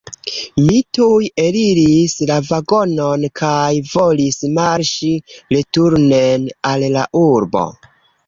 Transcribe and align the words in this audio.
Mi 0.67 0.77
tuj 0.97 1.25
eliris 1.41 2.15
la 2.29 2.37
vagonon 2.47 3.27
kaj 3.41 3.69
volis 3.91 4.39
marŝi 4.57 5.13
returnen 5.57 6.49
al 6.71 6.89
la 6.97 7.07
urbo. 7.23 7.63